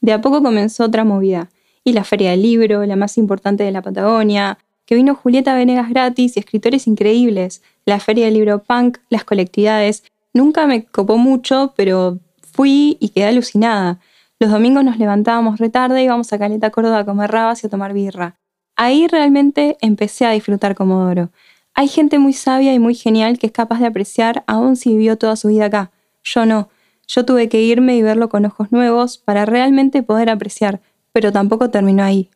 De 0.01 0.13
a 0.13 0.21
poco 0.21 0.41
comenzó 0.41 0.85
otra 0.85 1.03
movida, 1.03 1.49
y 1.83 1.93
la 1.93 2.03
Feria 2.03 2.31
del 2.31 2.41
Libro, 2.41 2.85
la 2.85 2.95
más 2.95 3.17
importante 3.17 3.63
de 3.63 3.71
la 3.71 3.81
Patagonia, 3.81 4.57
que 4.85 4.95
vino 4.95 5.15
Julieta 5.15 5.53
Venegas 5.53 5.89
gratis 5.89 6.35
y 6.35 6.39
escritores 6.39 6.87
increíbles, 6.87 7.61
la 7.85 7.99
Feria 7.99 8.25
del 8.25 8.35
Libro 8.35 8.63
Punk, 8.63 8.99
las 9.09 9.23
colectividades. 9.23 10.03
Nunca 10.33 10.67
me 10.67 10.85
copó 10.85 11.17
mucho, 11.17 11.73
pero 11.75 12.19
fui 12.41 12.97
y 12.99 13.09
quedé 13.09 13.25
alucinada. 13.25 13.99
Los 14.39 14.51
domingos 14.51 14.83
nos 14.83 14.97
levantábamos 14.97 15.59
retarde 15.59 16.01
y 16.01 16.05
íbamos 16.05 16.31
a 16.33 16.39
Caleta 16.39 16.69
Córdoba 16.69 16.99
a 16.99 17.05
comer 17.05 17.31
rabas 17.31 17.63
y 17.63 17.67
a 17.67 17.69
tomar 17.69 17.93
birra. 17.93 18.37
Ahí 18.75 19.07
realmente 19.07 19.77
empecé 19.81 20.25
a 20.25 20.31
disfrutar 20.31 20.75
Comodoro. 20.75 21.29
Hay 21.77 21.89
gente 21.89 22.19
muy 22.19 22.31
sabia 22.31 22.73
y 22.73 22.79
muy 22.79 22.95
genial 22.95 23.37
que 23.37 23.47
es 23.47 23.51
capaz 23.51 23.79
de 23.79 23.85
apreciar 23.85 24.45
aún 24.47 24.77
si 24.77 24.91
vivió 24.91 25.17
toda 25.17 25.35
su 25.35 25.49
vida 25.49 25.65
acá. 25.65 25.91
Yo 26.23 26.45
no. 26.45 26.69
Yo 27.05 27.25
tuve 27.25 27.49
que 27.49 27.61
irme 27.61 27.97
y 27.97 28.01
verlo 28.01 28.29
con 28.29 28.45
ojos 28.45 28.71
nuevos 28.71 29.17
para 29.17 29.45
realmente 29.45 30.01
poder 30.01 30.29
apreciar, 30.29 30.79
pero 31.11 31.33
tampoco 31.33 31.69
terminó 31.69 32.03
ahí. 32.03 32.29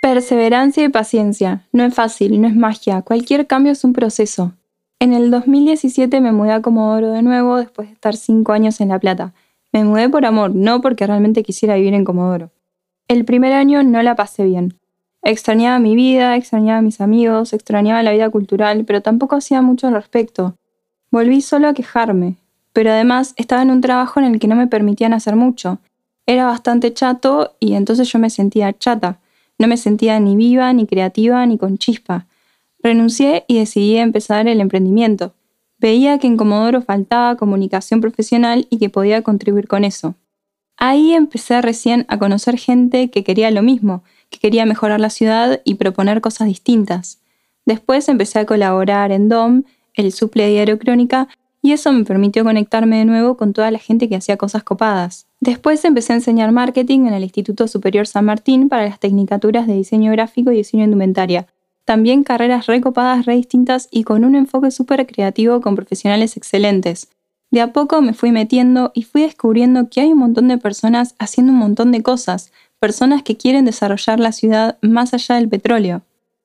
Perseverancia 0.00 0.82
y 0.82 0.88
paciencia. 0.88 1.66
No 1.72 1.84
es 1.84 1.94
fácil, 1.94 2.40
no 2.40 2.48
es 2.48 2.56
magia. 2.56 3.02
Cualquier 3.02 3.46
cambio 3.46 3.72
es 3.72 3.84
un 3.84 3.92
proceso. 3.92 4.54
En 4.98 5.12
el 5.12 5.30
2017 5.30 6.22
me 6.22 6.32
mudé 6.32 6.52
a 6.52 6.62
Comodoro 6.62 7.10
de 7.10 7.20
nuevo 7.20 7.56
después 7.56 7.88
de 7.88 7.94
estar 7.94 8.16
cinco 8.16 8.52
años 8.52 8.80
en 8.80 8.88
La 8.88 8.98
Plata. 8.98 9.34
Me 9.72 9.84
mudé 9.84 10.08
por 10.08 10.24
amor, 10.24 10.54
no 10.54 10.80
porque 10.80 11.06
realmente 11.06 11.42
quisiera 11.42 11.74
vivir 11.74 11.92
en 11.92 12.04
Comodoro. 12.04 12.50
El 13.08 13.26
primer 13.26 13.52
año 13.52 13.82
no 13.82 14.02
la 14.02 14.16
pasé 14.16 14.44
bien. 14.44 14.78
Extrañaba 15.26 15.78
mi 15.78 15.96
vida, 15.96 16.36
extrañaba 16.36 16.80
a 16.80 16.82
mis 16.82 17.00
amigos, 17.00 17.54
extrañaba 17.54 18.02
la 18.02 18.12
vida 18.12 18.28
cultural, 18.28 18.84
pero 18.84 19.00
tampoco 19.00 19.36
hacía 19.36 19.62
mucho 19.62 19.86
al 19.86 19.94
respecto. 19.94 20.58
Volví 21.10 21.40
solo 21.40 21.66
a 21.66 21.72
quejarme, 21.72 22.36
pero 22.74 22.90
además 22.90 23.32
estaba 23.36 23.62
en 23.62 23.70
un 23.70 23.80
trabajo 23.80 24.20
en 24.20 24.26
el 24.26 24.38
que 24.38 24.48
no 24.48 24.54
me 24.54 24.66
permitían 24.66 25.14
hacer 25.14 25.34
mucho. 25.34 25.78
Era 26.26 26.44
bastante 26.44 26.92
chato 26.92 27.56
y 27.58 27.72
entonces 27.72 28.12
yo 28.12 28.18
me 28.18 28.28
sentía 28.28 28.76
chata. 28.76 29.18
No 29.58 29.66
me 29.66 29.78
sentía 29.78 30.20
ni 30.20 30.36
viva, 30.36 30.70
ni 30.74 30.86
creativa, 30.86 31.46
ni 31.46 31.56
con 31.56 31.78
chispa. 31.78 32.26
Renuncié 32.82 33.44
y 33.48 33.58
decidí 33.58 33.96
empezar 33.96 34.46
el 34.46 34.60
emprendimiento. 34.60 35.32
Veía 35.78 36.18
que 36.18 36.26
en 36.26 36.36
Comodoro 36.36 36.82
faltaba 36.82 37.36
comunicación 37.36 38.02
profesional 38.02 38.66
y 38.68 38.76
que 38.76 38.90
podía 38.90 39.22
contribuir 39.22 39.68
con 39.68 39.84
eso. 39.84 40.16
Ahí 40.76 41.12
empecé 41.12 41.62
recién 41.62 42.04
a 42.08 42.18
conocer 42.18 42.58
gente 42.58 43.08
que 43.10 43.24
quería 43.24 43.50
lo 43.50 43.62
mismo, 43.62 44.02
que 44.30 44.38
quería 44.38 44.66
mejorar 44.66 45.00
la 45.00 45.10
ciudad 45.10 45.60
y 45.64 45.74
proponer 45.74 46.20
cosas 46.20 46.48
distintas. 46.48 47.20
Después 47.66 48.08
empecé 48.08 48.40
a 48.40 48.46
colaborar 48.46 49.12
en 49.12 49.28
DOM, 49.28 49.62
el 49.94 50.12
suple 50.12 50.48
diario 50.48 50.78
Crónica, 50.78 51.28
y 51.62 51.72
eso 51.72 51.92
me 51.92 52.04
permitió 52.04 52.44
conectarme 52.44 52.98
de 52.98 53.06
nuevo 53.06 53.38
con 53.38 53.54
toda 53.54 53.70
la 53.70 53.78
gente 53.78 54.08
que 54.08 54.16
hacía 54.16 54.36
cosas 54.36 54.62
copadas. 54.64 55.26
Después 55.40 55.82
empecé 55.86 56.12
a 56.12 56.16
enseñar 56.16 56.52
marketing 56.52 57.06
en 57.06 57.14
el 57.14 57.22
Instituto 57.22 57.68
Superior 57.68 58.06
San 58.06 58.26
Martín 58.26 58.68
para 58.68 58.84
las 58.84 59.00
tecnicaturas 59.00 59.66
de 59.66 59.74
diseño 59.74 60.12
gráfico 60.12 60.52
y 60.52 60.56
diseño 60.56 60.84
indumentaria. 60.84 61.46
También 61.86 62.22
carreras 62.22 62.66
recopadas, 62.66 63.24
re 63.24 63.36
distintas 63.36 63.88
y 63.90 64.04
con 64.04 64.24
un 64.24 64.34
enfoque 64.34 64.70
súper 64.70 65.06
creativo 65.06 65.60
con 65.62 65.74
profesionales 65.74 66.36
excelentes. 66.36 67.08
De 67.50 67.60
a 67.60 67.72
poco 67.72 68.02
me 68.02 68.14
fui 68.14 68.30
metiendo 68.30 68.90
y 68.94 69.04
fui 69.04 69.22
descubriendo 69.22 69.88
que 69.88 70.00
hay 70.00 70.12
un 70.12 70.18
montón 70.18 70.48
de 70.48 70.58
personas 70.58 71.14
haciendo 71.18 71.52
un 71.52 71.58
montón 71.60 71.92
de 71.92 72.02
cosas, 72.02 72.52
personas 72.84 73.22
que 73.22 73.38
quieren 73.38 73.64
desarrollar 73.64 74.20
la 74.20 74.30
ciudad 74.30 74.76
más 74.82 75.14
allá 75.14 75.36
del 75.36 75.48
petróleo. 75.48 76.02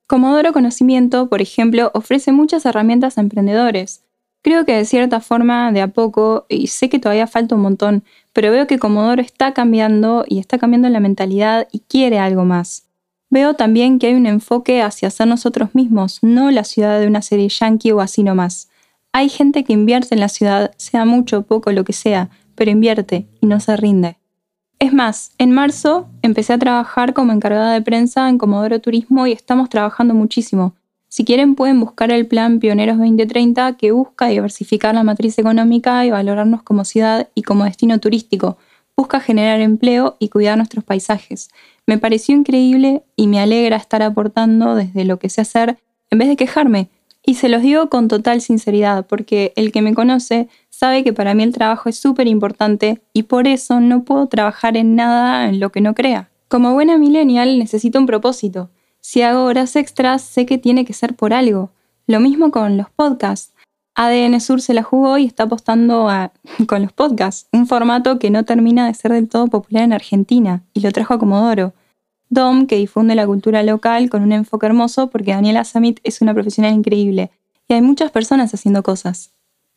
Comodoro 0.07 0.53
Conocimiento, 0.53 1.27
por 1.27 1.41
ejemplo, 1.41 1.91
ofrece 1.93 2.31
muchas 2.31 2.65
herramientas 2.65 3.17
a 3.17 3.21
emprendedores. 3.21 4.05
Creo 4.41 4.63
que 4.63 4.73
de 4.73 4.85
cierta 4.85 5.19
forma, 5.19 5.73
de 5.73 5.81
a 5.81 5.89
poco, 5.89 6.45
y 6.47 6.67
sé 6.67 6.87
que 6.87 6.97
todavía 6.97 7.27
falta 7.27 7.55
un 7.55 7.61
montón, 7.61 8.05
pero 8.31 8.53
veo 8.53 8.67
que 8.67 8.79
Comodoro 8.79 9.21
está 9.21 9.53
cambiando 9.53 10.23
y 10.29 10.39
está 10.39 10.57
cambiando 10.57 10.87
la 10.87 11.01
mentalidad 11.01 11.67
y 11.73 11.79
quiere 11.79 12.19
algo 12.19 12.45
más. 12.45 12.85
Veo 13.29 13.55
también 13.55 13.99
que 13.99 14.07
hay 14.07 14.13
un 14.13 14.25
enfoque 14.25 14.81
hacia 14.81 15.09
ser 15.09 15.27
nosotros 15.27 15.75
mismos, 15.75 16.19
no 16.21 16.51
la 16.51 16.63
ciudad 16.63 17.01
de 17.01 17.07
una 17.07 17.21
serie 17.21 17.49
yankee 17.49 17.91
o 17.91 17.99
así 17.99 18.23
nomás. 18.23 18.69
Hay 19.11 19.27
gente 19.27 19.65
que 19.65 19.73
invierte 19.73 20.15
en 20.15 20.21
la 20.21 20.29
ciudad, 20.29 20.71
sea 20.77 21.03
mucho 21.03 21.39
o 21.39 21.41
poco 21.41 21.73
lo 21.73 21.83
que 21.83 21.91
sea, 21.91 22.29
pero 22.55 22.71
invierte 22.71 23.27
y 23.41 23.45
no 23.45 23.59
se 23.59 23.75
rinde. 23.75 24.19
Es 24.79 24.93
más, 24.93 25.33
en 25.37 25.51
marzo 25.51 26.07
empecé 26.21 26.53
a 26.53 26.57
trabajar 26.57 27.13
como 27.13 27.33
encargada 27.33 27.73
de 27.73 27.81
prensa 27.81 28.29
en 28.29 28.37
Comodoro 28.37 28.79
Turismo 28.79 29.27
y 29.27 29.33
estamos 29.33 29.67
trabajando 29.67 30.13
muchísimo. 30.13 30.73
Si 31.09 31.25
quieren 31.25 31.55
pueden 31.55 31.81
buscar 31.81 32.11
el 32.11 32.27
plan 32.27 32.59
Pioneros 32.59 32.97
2030 32.97 33.75
que 33.75 33.91
busca 33.91 34.27
diversificar 34.27 34.95
la 34.95 35.03
matriz 35.03 35.37
económica 35.37 36.05
y 36.05 36.11
valorarnos 36.11 36.63
como 36.63 36.85
ciudad 36.85 37.27
y 37.35 37.41
como 37.41 37.65
destino 37.65 37.99
turístico. 37.99 38.57
Busca 38.95 39.19
generar 39.19 39.59
empleo 39.59 40.15
y 40.17 40.29
cuidar 40.29 40.55
nuestros 40.55 40.85
paisajes. 40.85 41.49
Me 41.85 41.97
pareció 41.97 42.33
increíble 42.33 43.03
y 43.17 43.27
me 43.27 43.41
alegra 43.41 43.75
estar 43.75 44.01
aportando 44.01 44.75
desde 44.75 45.03
lo 45.03 45.19
que 45.19 45.29
sé 45.29 45.41
hacer 45.41 45.77
en 46.09 46.19
vez 46.19 46.29
de 46.29 46.37
quejarme. 46.37 46.89
Y 47.25 47.35
se 47.35 47.49
los 47.49 47.61
digo 47.61 47.89
con 47.89 48.07
total 48.07 48.41
sinceridad, 48.41 49.05
porque 49.05 49.53
el 49.55 49.71
que 49.71 49.81
me 49.81 49.93
conoce 49.93 50.47
sabe 50.69 51.03
que 51.03 51.13
para 51.13 51.33
mí 51.33 51.43
el 51.43 51.53
trabajo 51.53 51.89
es 51.89 51.97
súper 51.97 52.27
importante 52.27 53.01
y 53.13 53.23
por 53.23 53.47
eso 53.47 53.79
no 53.79 54.03
puedo 54.03 54.27
trabajar 54.27 54.77
en 54.77 54.95
nada 54.95 55.47
en 55.47 55.59
lo 55.59 55.71
que 55.71 55.81
no 55.81 55.93
crea. 55.93 56.29
Como 56.47 56.73
buena 56.73 56.97
millennial 56.97 57.59
necesito 57.59 57.99
un 57.99 58.05
propósito 58.05 58.69
si 59.01 59.21
hago 59.21 59.45
horas 59.45 59.75
extras, 59.75 60.21
sé 60.21 60.45
que 60.45 60.57
tiene 60.57 60.85
que 60.85 60.93
ser 60.93 61.15
por 61.15 61.33
algo. 61.33 61.71
Lo 62.05 62.19
mismo 62.19 62.51
con 62.51 62.77
los 62.77 62.89
podcasts. 62.89 63.53
ADN 63.95 64.39
Sur 64.39 64.61
se 64.61 64.73
la 64.73 64.83
jugó 64.83 65.17
y 65.17 65.25
está 65.25 65.43
apostando 65.43 66.07
con 66.67 66.81
los 66.81 66.93
podcasts, 66.93 67.47
un 67.51 67.67
formato 67.67 68.19
que 68.19 68.29
no 68.29 68.45
termina 68.45 68.87
de 68.87 68.93
ser 68.93 69.11
del 69.11 69.27
todo 69.27 69.47
popular 69.47 69.83
en 69.83 69.93
Argentina, 69.93 70.63
y 70.73 70.81
lo 70.81 70.91
trajo 70.91 71.13
a 71.13 71.19
Comodoro. 71.19 71.73
DOM, 72.29 72.67
que 72.67 72.75
difunde 72.77 73.15
la 73.15 73.25
cultura 73.25 73.63
local 73.63 74.09
con 74.09 74.23
un 74.23 74.31
enfoque 74.31 74.67
hermoso 74.67 75.09
porque 75.09 75.31
Daniela 75.31 75.63
Samit 75.63 75.99
es 76.03 76.21
una 76.21 76.33
profesional 76.33 76.73
increíble, 76.73 77.31
y 77.67 77.73
hay 77.73 77.81
muchas 77.81 78.11
personas 78.11 78.53
haciendo 78.53 78.83
cosas. 78.83 79.31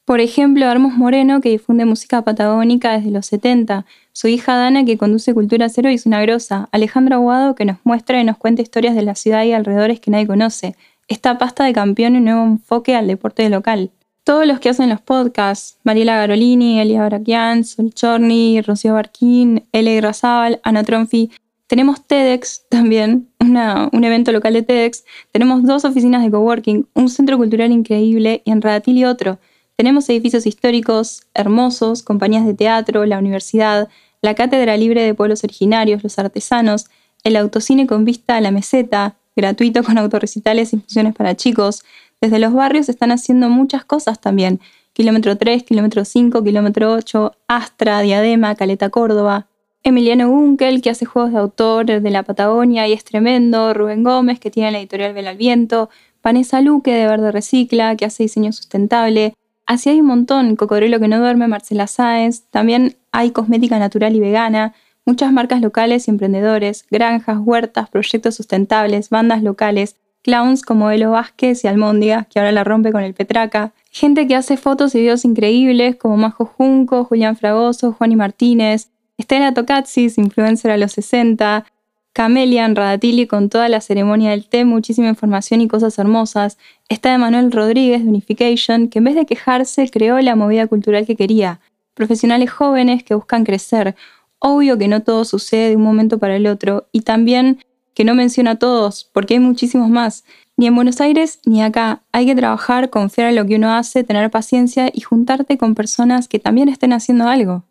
Por 0.04 0.20
ejemplo, 0.20 0.66
Armos 0.66 0.94
Moreno, 0.94 1.40
que 1.40 1.50
difunde 1.50 1.84
música 1.84 2.22
patagónica 2.22 2.92
desde 2.92 3.12
los 3.12 3.26
70, 3.26 3.86
su 4.12 4.26
hija 4.26 4.56
Dana, 4.56 4.84
que 4.84 4.98
conduce 4.98 5.32
Cultura 5.32 5.68
Cero 5.68 5.90
y 5.90 5.94
es 5.94 6.06
una 6.06 6.20
grosa, 6.20 6.68
Alejandro 6.72 7.16
Aguado, 7.16 7.54
que 7.54 7.64
nos 7.64 7.78
muestra 7.84 8.20
y 8.20 8.24
nos 8.24 8.36
cuenta 8.36 8.62
historias 8.62 8.96
de 8.96 9.02
la 9.02 9.14
ciudad 9.14 9.44
y 9.44 9.52
alrededores 9.52 10.00
que 10.00 10.10
nadie 10.10 10.26
conoce, 10.26 10.74
esta 11.06 11.38
pasta 11.38 11.64
de 11.64 11.72
campeón 11.72 12.14
y 12.14 12.18
un 12.18 12.24
nuevo 12.24 12.42
enfoque 12.42 12.96
al 12.96 13.06
deporte 13.06 13.48
local. 13.48 13.90
Todos 14.24 14.46
los 14.46 14.60
que 14.60 14.68
hacen 14.68 14.88
los 14.88 15.00
podcasts, 15.00 15.78
Mariela 15.84 16.16
Garolini, 16.16 16.80
Elia 16.80 17.04
Braquian, 17.04 17.64
Sol 17.64 17.92
Chorni, 17.92 18.60
Rocío 18.60 18.94
Barquín, 18.94 19.66
L. 19.72 20.00
Razabal, 20.00 20.60
Ana 20.62 20.82
Tronfi, 20.84 21.30
tenemos 21.72 22.06
TEDx 22.06 22.66
también, 22.68 23.30
un 23.40 24.04
evento 24.04 24.30
local 24.30 24.52
de 24.52 24.62
TEDx, 24.62 25.04
tenemos 25.30 25.62
dos 25.62 25.86
oficinas 25.86 26.22
de 26.22 26.30
coworking, 26.30 26.86
un 26.92 27.08
centro 27.08 27.38
cultural 27.38 27.72
increíble 27.72 28.42
y 28.44 28.50
en 28.50 28.60
Radatil 28.60 29.06
otro, 29.06 29.38
tenemos 29.76 30.06
edificios 30.10 30.44
históricos 30.44 31.22
hermosos, 31.32 32.02
compañías 32.02 32.44
de 32.44 32.52
teatro, 32.52 33.06
la 33.06 33.16
universidad, 33.16 33.88
la 34.20 34.34
Cátedra 34.34 34.76
Libre 34.76 35.02
de 35.02 35.14
Pueblos 35.14 35.44
Originarios, 35.44 36.02
los 36.02 36.18
artesanos, 36.18 36.88
el 37.24 37.36
autocine 37.36 37.86
con 37.86 38.04
vista 38.04 38.36
a 38.36 38.42
la 38.42 38.50
meseta, 38.50 39.16
gratuito 39.34 39.82
con 39.82 39.96
autorrecitales 39.96 40.74
y 40.74 40.76
funciones 40.76 41.14
para 41.14 41.36
chicos. 41.36 41.84
Desde 42.20 42.38
los 42.38 42.52
barrios 42.52 42.90
están 42.90 43.12
haciendo 43.12 43.48
muchas 43.48 43.86
cosas 43.86 44.20
también. 44.20 44.60
Kilómetro 44.92 45.38
3, 45.38 45.62
kilómetro 45.62 46.04
5, 46.04 46.44
kilómetro 46.44 46.92
8, 46.92 47.32
Astra, 47.48 48.02
Diadema, 48.02 48.56
Caleta 48.56 48.90
Córdoba. 48.90 49.46
Emiliano 49.84 50.28
Gunkel, 50.28 50.80
que 50.80 50.90
hace 50.90 51.06
juegos 51.06 51.32
de 51.32 51.38
autor 51.38 51.86
de 51.86 52.10
la 52.10 52.22
Patagonia 52.22 52.86
y 52.86 52.92
es 52.92 53.02
tremendo. 53.02 53.74
Rubén 53.74 54.04
Gómez, 54.04 54.38
que 54.38 54.50
tiene 54.50 54.70
la 54.70 54.78
editorial 54.78 55.12
Vela 55.12 55.30
al 55.30 55.36
Viento. 55.36 55.90
Vanessa 56.22 56.60
Luque, 56.60 56.92
de 56.92 57.06
Verde 57.06 57.32
Recicla, 57.32 57.96
que 57.96 58.04
hace 58.04 58.22
diseño 58.22 58.52
sustentable. 58.52 59.34
Así 59.66 59.90
hay 59.90 60.00
un 60.00 60.06
montón, 60.06 60.54
Cocodrilo 60.54 61.00
que 61.00 61.08
no 61.08 61.18
duerme, 61.18 61.48
Marcela 61.48 61.86
Sáez, 61.88 62.44
también 62.50 62.96
hay 63.10 63.30
cosmética 63.30 63.78
natural 63.78 64.14
y 64.14 64.20
vegana, 64.20 64.74
muchas 65.04 65.32
marcas 65.32 65.60
locales 65.60 66.06
y 66.06 66.10
emprendedores, 66.10 66.84
granjas, 66.90 67.38
huertas, 67.40 67.88
proyectos 67.88 68.34
sustentables, 68.34 69.10
bandas 69.10 69.42
locales, 69.42 69.96
clowns 70.22 70.62
como 70.62 70.90
Elo 70.90 71.12
Vázquez 71.12 71.64
y 71.64 71.68
Almóndiga, 71.68 72.26
que 72.30 72.38
ahora 72.38 72.52
la 72.52 72.64
rompe 72.64 72.92
con 72.92 73.02
el 73.02 73.14
Petraca, 73.14 73.72
gente 73.90 74.26
que 74.26 74.36
hace 74.36 74.56
fotos 74.56 74.94
y 74.94 75.00
videos 75.00 75.24
increíbles 75.24 75.96
como 75.96 76.16
Majo 76.16 76.44
Junco, 76.44 77.04
Julián 77.04 77.36
Fragoso, 77.36 77.92
Juan 77.92 78.12
y 78.12 78.16
Martínez, 78.16 78.90
Estela 79.22 79.54
Tocatsis, 79.54 80.18
influencer 80.18 80.72
a 80.72 80.76
los 80.76 80.90
60, 80.92 81.64
Camelia 82.12 82.64
en 82.64 82.74
Radatili 82.74 83.28
con 83.28 83.50
toda 83.50 83.68
la 83.68 83.80
ceremonia 83.80 84.30
del 84.30 84.48
té, 84.48 84.64
muchísima 84.64 85.08
información 85.08 85.60
y 85.60 85.68
cosas 85.68 85.96
hermosas. 86.00 86.58
Está 86.88 87.14
Emanuel 87.14 87.52
Rodríguez 87.52 88.02
de 88.02 88.08
Unification, 88.08 88.88
que 88.88 88.98
en 88.98 89.04
vez 89.04 89.14
de 89.14 89.24
quejarse 89.24 89.88
creó 89.90 90.20
la 90.20 90.34
movida 90.34 90.66
cultural 90.66 91.06
que 91.06 91.14
quería. 91.14 91.60
Profesionales 91.94 92.50
jóvenes 92.50 93.04
que 93.04 93.14
buscan 93.14 93.44
crecer. 93.44 93.94
Obvio 94.40 94.76
que 94.76 94.88
no 94.88 95.02
todo 95.04 95.24
sucede 95.24 95.68
de 95.68 95.76
un 95.76 95.84
momento 95.84 96.18
para 96.18 96.34
el 96.34 96.48
otro 96.48 96.88
y 96.90 97.02
también 97.02 97.64
que 97.94 98.04
no 98.04 98.16
menciona 98.16 98.52
a 98.52 98.58
todos, 98.58 99.08
porque 99.12 99.34
hay 99.34 99.40
muchísimos 99.40 99.88
más. 99.88 100.24
Ni 100.56 100.66
en 100.66 100.74
Buenos 100.74 101.00
Aires 101.00 101.38
ni 101.46 101.62
acá. 101.62 102.02
Hay 102.10 102.26
que 102.26 102.34
trabajar, 102.34 102.90
confiar 102.90 103.28
en 103.28 103.36
lo 103.36 103.46
que 103.46 103.54
uno 103.54 103.72
hace, 103.72 104.02
tener 104.02 104.32
paciencia 104.32 104.90
y 104.92 105.02
juntarte 105.02 105.58
con 105.58 105.76
personas 105.76 106.26
que 106.26 106.40
también 106.40 106.68
estén 106.68 106.92
haciendo 106.92 107.28
algo. 107.28 107.62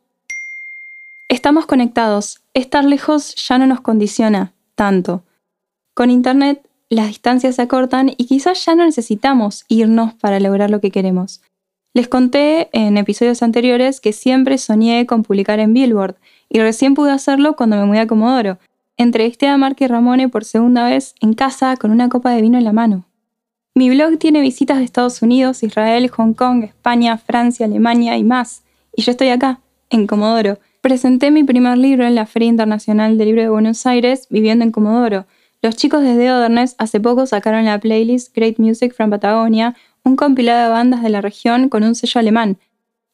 Estamos 1.32 1.66
conectados. 1.66 2.42
Estar 2.54 2.84
lejos 2.84 3.36
ya 3.36 3.58
no 3.58 3.66
nos 3.66 3.80
condiciona 3.80 4.52
tanto. 4.76 5.24
Con 5.94 6.10
Internet 6.10 6.68
las 6.90 7.08
distancias 7.08 7.56
se 7.56 7.62
acortan 7.62 8.10
y 8.10 8.26
quizás 8.26 8.66
ya 8.66 8.76
no 8.76 8.84
necesitamos 8.84 9.64
irnos 9.70 10.14
para 10.14 10.42
lograr 10.42 10.70
lo 10.70 10.82
que 10.82 10.92
queremos. 10.92 11.42
Les 11.94 12.10
conté 12.10 12.68
en 12.74 12.98
episodios 12.98 13.44
anteriores 13.44 14.02
que 14.02 14.12
siempre 14.12 14.58
soñé 14.58 15.06
con 15.06 15.24
publicar 15.24 15.62
en 15.62 15.74
Billboard 15.74 16.18
y 16.50 16.60
recién 16.60 16.96
pude 16.96 17.12
hacerlo 17.12 17.56
cuando 17.56 17.78
me 17.78 17.86
mudé 17.86 18.00
a 18.00 18.08
Comodoro. 18.08 18.58
Entrevisté 18.98 19.48
a 19.48 19.56
Mark 19.56 19.78
y 19.80 19.88
Ramone 19.88 20.28
por 20.28 20.44
segunda 20.44 20.84
vez 20.84 21.16
en 21.22 21.34
casa 21.34 21.78
con 21.78 21.92
una 21.92 22.10
copa 22.10 22.32
de 22.32 22.42
vino 22.42 22.58
en 22.58 22.66
la 22.66 22.74
mano. 22.74 23.06
Mi 23.74 23.90
blog 23.90 24.18
tiene 24.18 24.42
visitas 24.42 24.80
de 24.80 24.84
Estados 24.84 25.22
Unidos, 25.22 25.64
Israel, 25.64 26.10
Hong 26.10 26.34
Kong, 26.34 26.66
España, 26.66 27.18
Francia, 27.18 27.68
Alemania 27.68 28.18
y 28.18 28.26
más. 28.26 28.64
Y 28.94 29.04
yo 29.04 29.12
estoy 29.12 29.30
acá, 29.30 29.62
en 29.90 30.08
Comodoro, 30.08 30.60
Presenté 30.82 31.30
mi 31.30 31.44
primer 31.44 31.78
libro 31.78 32.08
en 32.08 32.16
la 32.16 32.26
Feria 32.26 32.50
Internacional 32.50 33.16
del 33.16 33.28
Libro 33.28 33.44
de 33.44 33.50
Buenos 33.50 33.86
Aires, 33.86 34.26
viviendo 34.32 34.66
en 34.66 34.72
Comodoro. 34.72 35.28
Los 35.62 35.76
chicos 35.76 36.02
de 36.02 36.16
The 36.16 36.32
Otherness 36.32 36.74
hace 36.80 37.00
poco 37.00 37.28
sacaron 37.28 37.66
la 37.66 37.80
playlist 37.80 38.36
Great 38.36 38.58
Music 38.58 38.96
from 38.96 39.12
Patagonia, 39.12 39.76
un 40.04 40.16
compilado 40.16 40.64
de 40.64 40.70
bandas 40.72 41.04
de 41.04 41.10
la 41.10 41.22
región 41.22 41.70
con 41.70 41.84
un 41.84 41.94
sello 41.94 42.18
alemán. 42.18 42.58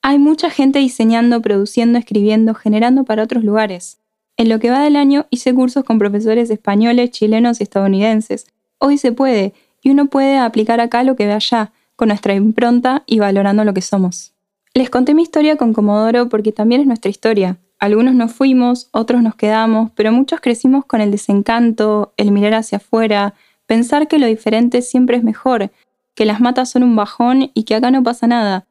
Hay 0.01 0.17
mucha 0.17 0.49
gente 0.49 0.79
diseñando, 0.79 1.41
produciendo, 1.41 1.99
escribiendo, 1.99 2.53
generando 2.53 3.03
para 3.03 3.23
otros 3.23 3.43
lugares. 3.43 3.99
En 4.37 4.47
lo 4.47 4.59
que 4.59 4.69
va 4.69 4.81
del 4.81 4.95
año 4.95 5.25
hice 5.29 5.53
cursos 5.53 5.83
con 5.83 5.99
profesores 5.99 6.49
españoles, 6.49 7.11
chilenos 7.11 7.59
y 7.59 7.63
estadounidenses. 7.63 8.47
Hoy 8.77 8.97
se 8.97 9.11
puede, 9.11 9.53
y 9.83 9.89
uno 9.89 10.05
puede 10.05 10.37
aplicar 10.37 10.79
acá 10.79 11.03
lo 11.03 11.17
que 11.17 11.25
ve 11.25 11.33
allá, 11.33 11.73
con 11.97 12.07
nuestra 12.07 12.33
impronta 12.33 13.03
y 13.07 13.19
valorando 13.19 13.65
lo 13.65 13.73
que 13.73 13.81
somos. 13.81 14.36
Les 14.73 14.89
conté 14.89 15.13
mi 15.13 15.23
historia 15.23 15.55
con 15.55 15.73
Comodoro 15.73 16.29
porque 16.29 16.51
también 16.51 16.81
es 16.81 16.87
nuestra 16.87 17.09
historia. 17.09 17.57
Algunos 17.79 18.15
nos 18.15 18.33
fuimos, 18.33 18.89
otros 18.91 19.21
nos 19.21 19.35
quedamos, 19.35 19.91
pero 19.95 20.11
muchos 20.11 20.39
crecimos 20.41 20.85
con 20.85 21.01
el 21.01 21.11
desencanto, 21.11 22.13
el 22.17 22.31
mirar 22.31 22.55
hacia 22.55 22.77
afuera, 22.77 23.35
pensar 23.65 24.07
que 24.07 24.17
lo 24.17 24.25
diferente 24.25 24.81
siempre 24.81 25.17
es 25.17 25.23
mejor, 25.23 25.71
que 26.15 26.25
las 26.25 26.39
matas 26.39 26.71
son 26.71 26.83
un 26.83 26.95
bajón 26.95 27.51
y 27.53 27.63
que 27.63 27.75
acá 27.75 27.91
no 27.91 28.01
pasa 28.01 28.25
nada. 28.25 28.65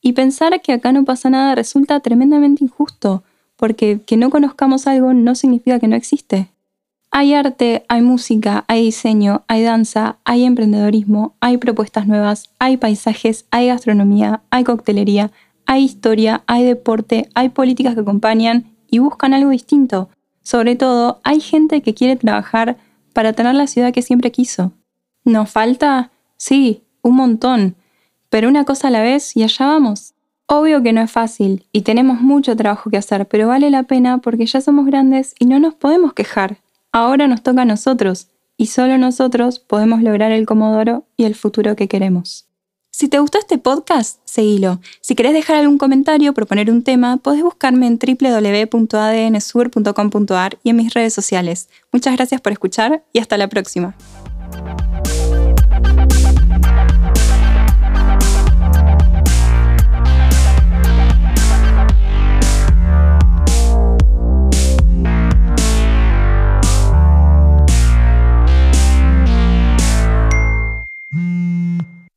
Y 0.00 0.12
pensar 0.12 0.60
que 0.62 0.72
acá 0.72 0.92
no 0.92 1.04
pasa 1.04 1.28
nada 1.28 1.54
resulta 1.54 2.00
tremendamente 2.00 2.64
injusto, 2.64 3.22
porque 3.56 4.00
que 4.06 4.16
no 4.16 4.30
conozcamos 4.30 4.86
algo 4.86 5.12
no 5.12 5.34
significa 5.34 5.78
que 5.78 5.88
no 5.88 5.96
existe. 5.96 6.48
Hay 7.10 7.32
arte, 7.32 7.84
hay 7.88 8.02
música, 8.02 8.64
hay 8.68 8.84
diseño, 8.84 9.42
hay 9.48 9.62
danza, 9.62 10.18
hay 10.24 10.44
emprendedorismo, 10.44 11.34
hay 11.40 11.56
propuestas 11.56 12.06
nuevas, 12.06 12.50
hay 12.58 12.76
paisajes, 12.76 13.46
hay 13.50 13.68
gastronomía, 13.68 14.42
hay 14.50 14.64
coctelería, 14.64 15.30
hay 15.64 15.84
historia, 15.84 16.42
hay 16.46 16.64
deporte, 16.64 17.28
hay 17.34 17.48
políticas 17.48 17.94
que 17.94 18.00
acompañan 18.00 18.66
y 18.90 18.98
buscan 18.98 19.32
algo 19.32 19.50
distinto. 19.50 20.10
Sobre 20.42 20.76
todo, 20.76 21.20
hay 21.24 21.40
gente 21.40 21.82
que 21.82 21.94
quiere 21.94 22.16
trabajar 22.16 22.76
para 23.14 23.32
tener 23.32 23.54
la 23.54 23.66
ciudad 23.66 23.92
que 23.92 24.02
siempre 24.02 24.30
quiso. 24.30 24.72
¿Nos 25.24 25.50
falta? 25.50 26.10
Sí, 26.36 26.82
un 27.02 27.16
montón. 27.16 27.74
Pero 28.28 28.48
una 28.48 28.64
cosa 28.64 28.88
a 28.88 28.90
la 28.90 29.02
vez 29.02 29.36
y 29.36 29.42
allá 29.42 29.66
vamos. 29.66 30.14
Obvio 30.46 30.82
que 30.82 30.92
no 30.92 31.00
es 31.00 31.10
fácil 31.10 31.66
y 31.72 31.82
tenemos 31.82 32.20
mucho 32.20 32.56
trabajo 32.56 32.90
que 32.90 32.96
hacer, 32.96 33.26
pero 33.28 33.48
vale 33.48 33.70
la 33.70 33.82
pena 33.82 34.18
porque 34.18 34.46
ya 34.46 34.60
somos 34.60 34.86
grandes 34.86 35.34
y 35.38 35.46
no 35.46 35.58
nos 35.58 35.74
podemos 35.74 36.12
quejar. 36.14 36.58
Ahora 36.92 37.26
nos 37.28 37.42
toca 37.42 37.62
a 37.62 37.66
nosotros, 37.66 38.28
y 38.56 38.66
solo 38.66 38.98
nosotros 38.98 39.60
podemos 39.60 40.02
lograr 40.02 40.32
el 40.32 40.44
Comodoro 40.46 41.06
y 41.16 41.24
el 41.24 41.34
futuro 41.34 41.74
que 41.76 41.88
queremos. 41.88 42.46
Si 42.90 43.08
te 43.08 43.20
gustó 43.20 43.38
este 43.38 43.58
podcast, 43.58 44.20
seguilo. 44.24 44.80
Si 45.00 45.14
querés 45.14 45.32
dejar 45.32 45.56
algún 45.56 45.78
comentario 45.78 46.32
o 46.32 46.34
proponer 46.34 46.68
un 46.68 46.82
tema, 46.82 47.16
podés 47.18 47.44
buscarme 47.44 47.86
en 47.86 48.00
www.adnsur.com.ar 48.00 50.58
y 50.64 50.70
en 50.70 50.76
mis 50.76 50.92
redes 50.94 51.14
sociales. 51.14 51.68
Muchas 51.92 52.16
gracias 52.16 52.40
por 52.40 52.50
escuchar 52.50 53.04
y 53.12 53.20
hasta 53.20 53.36
la 53.36 53.48
próxima. 53.48 53.94